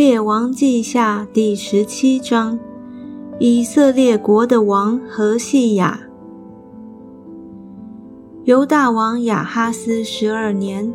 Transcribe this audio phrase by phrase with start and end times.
[0.00, 2.58] 列王记下第十七章，
[3.38, 6.00] 以色列国的王何西雅。
[8.44, 10.90] 犹大王亚哈斯十二年，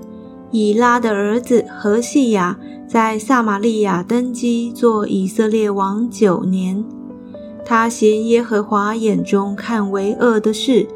[0.50, 2.58] 以拉的儿子何西雅
[2.88, 6.84] 在撒玛利亚登基做以色列王九年。
[7.64, 10.88] 他行耶和华眼中看为恶的事，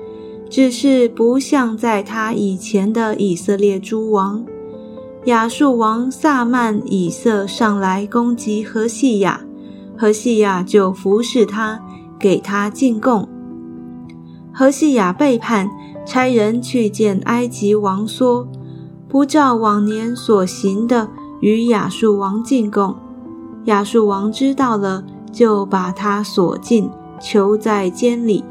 [0.50, 4.44] 只是不像在他以前的以色列诸王。
[5.26, 9.42] 亚述王萨曼以色上来攻击何西亚，
[9.98, 11.80] 何西亚就服侍他，
[12.18, 13.28] 给他进贡。
[14.54, 15.70] 何西亚背叛，
[16.06, 18.48] 差人去见埃及王，说
[19.08, 21.10] 不照往年所行的
[21.42, 22.96] 与亚述王进贡。
[23.66, 25.04] 亚述王知道了。
[25.32, 26.90] 就把他锁禁，
[27.22, 28.44] 囚在监里。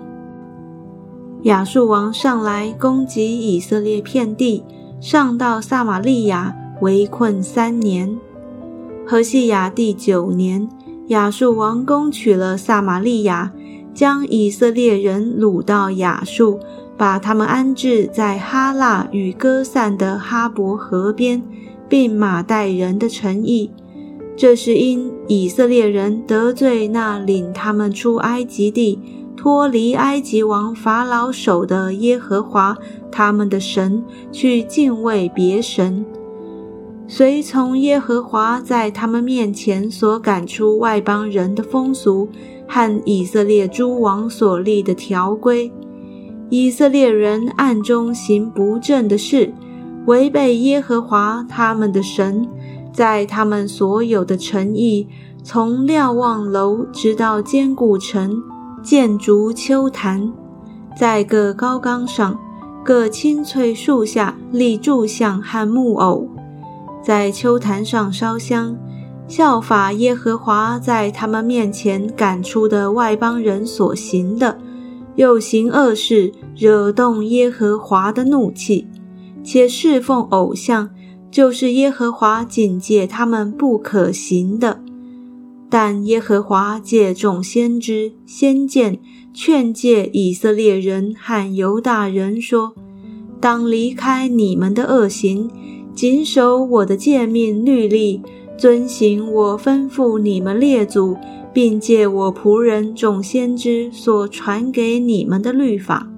[1.42, 4.62] 亚述王上来攻击以色列遍地，
[5.00, 8.18] 上到撒玛利亚，围困三年。
[9.06, 10.68] 何西亚第九年，
[11.06, 13.52] 亚述王攻取了撒玛利亚，
[13.94, 16.58] 将以色列人掳到亚述，
[16.96, 21.40] 把他们安置在哈腊与歌散的哈伯河边，
[21.88, 23.70] 并马代人的城邑。
[24.36, 28.98] 这是因以色列人得罪那领他们出埃及地、
[29.38, 32.76] 脱离埃及王法老手的耶和华
[33.08, 36.04] 他们的神，去敬畏别神，
[37.06, 42.28] 随从耶和华在他们面前所赶出外邦人的风俗
[42.66, 45.70] 和以色列诸王所立的条规。
[46.50, 49.52] 以色列人暗中行不正的事，
[50.06, 52.48] 违背耶和华他们的神。
[52.92, 55.06] 在他们所有的城邑，
[55.44, 58.42] 从瞭望楼直到坚固城，
[58.82, 60.32] 建筑秋坛，
[60.96, 62.38] 在各高岗上、
[62.84, 66.28] 各青翠树下立柱像和木偶，
[67.02, 68.76] 在秋坛上烧香，
[69.26, 74.58] 效法耶和华在他们面前赶出的外邦人所行的，
[75.16, 78.86] 又行恶事，惹动耶和华的怒气，
[79.42, 80.90] 且侍奉偶像。
[81.30, 84.80] 就是耶和华警戒他们不可行的，
[85.70, 88.98] 但耶和华借众先知、先见
[89.34, 92.74] 劝诫以色列人和犹大人说
[93.40, 95.50] ：“当离开你们的恶行，
[95.94, 98.22] 谨守我的诫命律例，
[98.56, 101.16] 遵行我吩咐你们列祖，
[101.52, 106.08] 并借我仆人众先知所传给你们的律法。”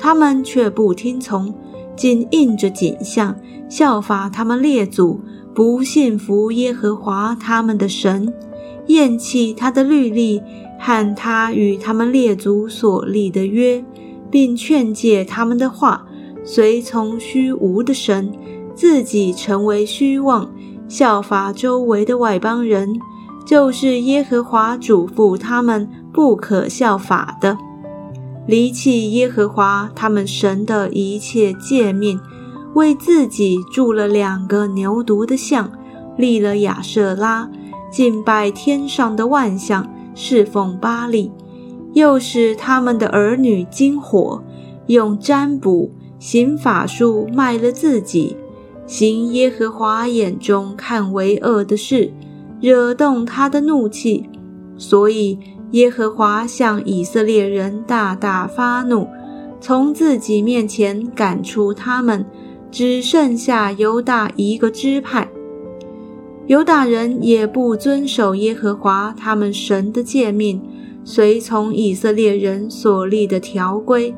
[0.00, 1.54] 他们却不听从，
[1.96, 3.36] 仅应着景象。
[3.68, 5.20] 效法他们列祖，
[5.54, 8.32] 不信服耶和华他们的神，
[8.88, 10.42] 厌弃他的律例
[10.78, 13.82] 和他与他们列祖所立的约，
[14.30, 16.06] 并劝诫他们的话，
[16.44, 18.32] 随从虚无的神，
[18.74, 20.50] 自己成为虚妄，
[20.88, 22.98] 效法周围的外邦人，
[23.46, 27.56] 就是耶和华嘱咐他们不可效法的，
[28.46, 32.20] 离弃耶和华他们神的一切诫命。
[32.74, 35.72] 为自己铸了两个牛犊的像，
[36.16, 37.50] 立了亚舍拉，
[37.90, 41.30] 敬拜天上的万象，侍奉巴利，
[41.94, 44.42] 又使他们的儿女惊火，
[44.86, 48.36] 用占卜行法术卖了自己，
[48.86, 52.12] 行耶和华眼中看为恶的事，
[52.60, 54.28] 惹动他的怒气，
[54.76, 55.38] 所以
[55.70, 59.08] 耶和华向以色列人大大发怒，
[59.60, 62.24] 从自己面前赶出他们。
[62.70, 65.26] 只剩下犹大一个支派，
[66.48, 70.58] 犹大人也不遵守耶和华他们神的诫命，
[71.04, 74.14] 随从以色列人所立的条规，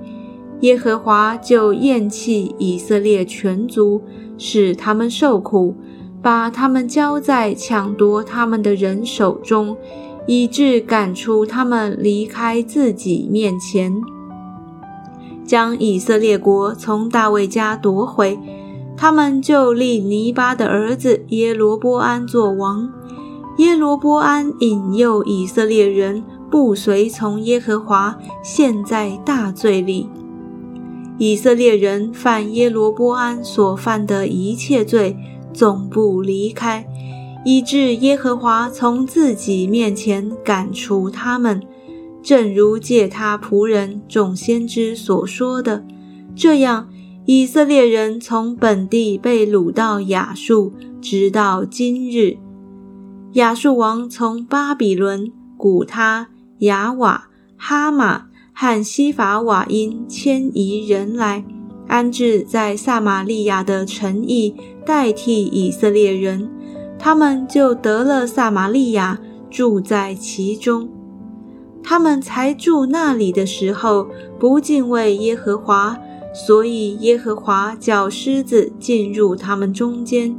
[0.61, 4.01] 耶和华就厌弃以色列全族，
[4.39, 5.75] 使他们受苦，
[6.23, 9.77] 把他们交在抢夺他们的人手中，
[10.29, 14.01] 以致赶出他们离开自己面前。
[15.45, 18.39] 将以色列国从大卫家夺回，
[19.01, 22.87] 他们就立尼巴的儿子耶罗波安做王。
[23.57, 30.07] 耶罗波安引诱以色列人不随从耶和华，陷在大罪里。
[31.17, 35.17] 以色列人犯耶罗波安所犯的一切罪，
[35.51, 36.87] 总不离开，
[37.47, 41.63] 以致耶和华从自己面前赶出他们。
[42.23, 45.87] 正如借他仆人众先知所说的，
[46.37, 46.91] 这样
[47.27, 52.39] 以色列人从本地被掳到亚述，直到今日。
[53.35, 56.29] 亚述王从巴比伦、古他、
[56.61, 61.45] 雅瓦、哈马和西法瓦因迁移人来，
[61.87, 66.51] 安置在撒玛利亚的城邑，代替以色列人。
[66.99, 70.89] 他们就得了撒玛利亚，住在其中。
[71.83, 74.09] 他们才住那里的时候，
[74.39, 75.97] 不敬畏耶和华，
[76.33, 80.35] 所以耶和华叫狮子进入他们中间，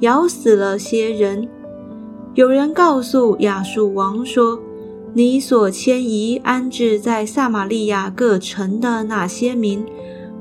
[0.00, 1.48] 咬死了些人。
[2.34, 4.58] 有人告诉亚述王说
[5.14, 9.84] ：“你所迁移安置在撒玛利亚各城的那些民，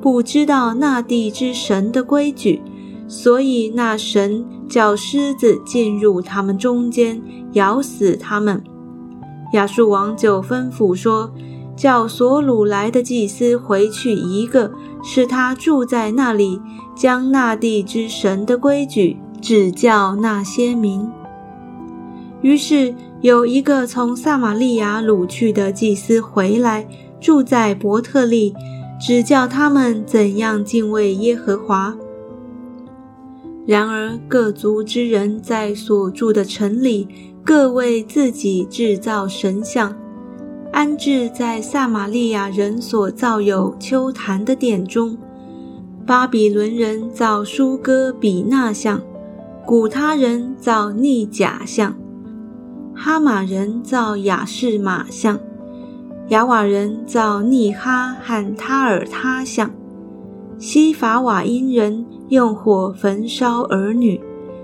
[0.02, 2.62] 不知道那地之神的规矩，
[3.08, 7.22] 所以那神叫狮子进入他们中间，
[7.54, 8.64] 咬死他们。”
[9.54, 11.32] 亚述王就吩咐说
[11.76, 14.72] ：“叫所掳来的祭司回去一个，
[15.04, 16.60] 使他住在那里，
[16.96, 21.10] 将那地之神的规矩指教那些民。”
[22.42, 26.88] 于是有一个从撒玛利亚掳去的祭司回来，
[27.20, 28.54] 住在伯特利，
[29.00, 31.96] 指教他们怎样敬畏耶和华。
[33.66, 37.08] 然而各族之人在所住的城里。
[37.46, 39.94] 各为自己制造神像，
[40.74, 45.16] 安置在撒玛利亚人所造有丘坛的殿中。
[46.04, 49.00] 巴比伦人造舒哥比纳像，
[49.68, 51.96] 古他人造逆甲像，
[52.96, 55.40] 哈马人造雅士马像，
[56.30, 59.70] 雅瓦人造逆哈和他尔他像，
[60.58, 64.20] 西法瓦因人用火焚烧儿女，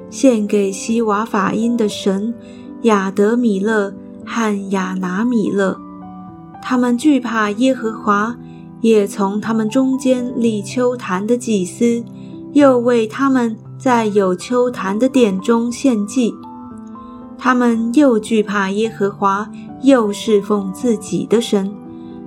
[0.09, 2.33] 献给西瓦法因的神。
[2.81, 3.93] 亚德米勒
[4.25, 5.77] 和亚拿米勒，
[6.61, 8.35] 他们惧怕耶和华，
[8.81, 12.03] 也从他们中间立秋坛的祭司，
[12.53, 16.33] 又为他们在有秋坛的殿中献祭。
[17.37, 19.49] 他们又惧怕耶和华，
[19.81, 21.71] 又侍奉自己的神，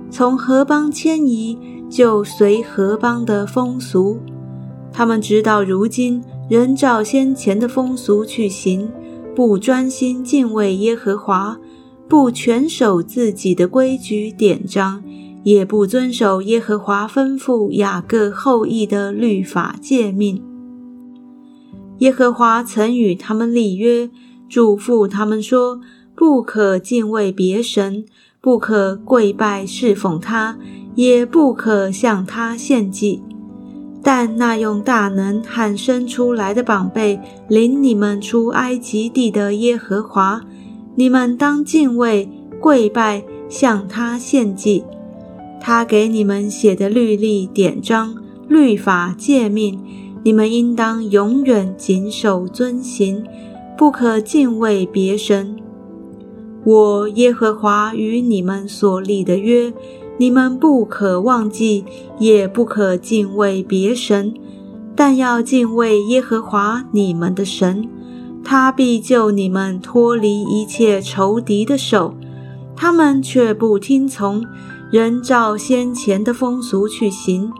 [0.09, 1.57] 从何邦迁移，
[1.89, 4.19] 就随何邦的风俗。
[4.91, 8.91] 他们直到如今，仍照先前的风俗去行。
[9.35, 11.57] 不专心敬畏耶和华，
[12.13, 15.03] 不全守自己的规矩典章，
[15.41, 20.39] 也不遵守耶和华吩咐雅各后裔的律法诫命。
[21.97, 24.11] 耶和华曾与他们立约，
[24.47, 25.81] 嘱咐他们说：
[26.13, 28.05] 不可敬畏别神，
[28.39, 30.55] 不可跪拜侍奉他，
[30.93, 33.23] 也不可向他献祭。
[34.03, 40.39] 但那用大能喊生出来的宝贝领你们出埃及地的耶和华，
[40.95, 42.29] 你们当敬畏、
[42.59, 44.83] 跪拜，向他献祭。
[45.59, 48.15] 他给你们写的律例、典章、
[48.47, 49.79] 律法、诫命，
[50.23, 53.23] 你们应当永远谨守遵行，
[53.77, 55.55] 不可敬畏别神。
[56.65, 59.73] 我耶和华与你们所立的约。
[60.19, 61.83] 你们不可忘记，
[62.19, 64.31] 也不可敬畏别神，
[64.95, 67.89] 但要敬畏耶和华你们的神，
[68.43, 72.13] 他必救你们脱离一切仇敌的手。
[72.75, 74.43] 他们却不听从，
[74.91, 77.51] 仍照先前的风俗去行。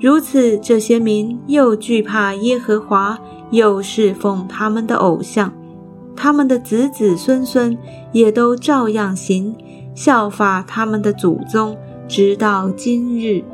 [0.00, 3.18] 如此，这些民又惧怕耶和华，
[3.50, 5.52] 又侍奉他们的偶像，
[6.16, 7.76] 他们的子子孙孙
[8.12, 9.54] 也都照样行。
[9.94, 11.76] 效法他们的祖宗，
[12.08, 13.44] 直到今日。